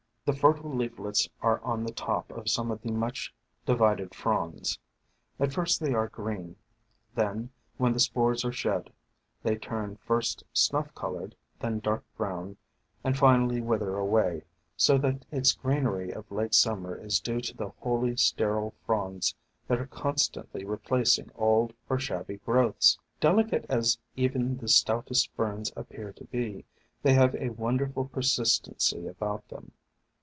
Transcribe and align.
The 0.23 0.33
fertile 0.37 0.71
leaflets 0.73 1.27
are 1.41 1.59
on 1.61 1.83
the 1.83 1.91
top 1.91 2.31
of 2.31 2.47
some 2.47 2.69
of 2.71 2.83
the 2.83 2.91
much 2.91 3.33
di 3.65 3.73
vided 3.73 4.13
fronds. 4.13 4.77
At 5.39 5.51
first 5.51 5.79
they 5.81 5.95
are 5.95 6.07
green; 6.07 6.57
then, 7.15 7.49
when 7.77 7.91
the 7.91 7.99
spores 7.99 8.45
are 8.45 8.51
shed, 8.51 8.93
they 9.41 9.57
turn 9.57 9.97
first 9.97 10.43
snuff 10.53 10.93
colored, 10.93 11.35
then 11.59 11.79
dark 11.79 12.05
brown, 12.15 12.55
and 13.03 13.17
finally 13.17 13.61
wither 13.61 13.97
away, 13.97 14.43
so 14.77 14.95
that 14.99 15.25
its 15.31 15.53
greenery 15.53 16.11
of 16.11 16.31
late 16.31 16.53
Summer 16.53 16.95
is 16.95 17.19
due 17.19 17.41
to 17.41 17.57
the 17.57 17.69
wholly 17.79 18.15
sterile 18.15 18.75
fronds 18.85 19.33
that 19.67 19.79
are 19.79 19.87
constantly 19.87 20.63
replacing 20.63 21.31
old 21.33 21.73
or 21.89 21.97
shabby 21.97 22.37
growths. 22.37 22.99
Delicate 23.19 23.65
as 23.69 23.97
even 24.15 24.57
the 24.59 24.67
stoutest 24.69 25.33
Ferns 25.33 25.73
appear 25.75 26.13
to 26.13 26.25
be, 26.25 26.63
they 27.01 27.13
have 27.13 27.33
a 27.35 27.49
wonderful 27.49 28.05
persistency 28.05 29.07
about 29.07 29.45
them. 29.49 29.71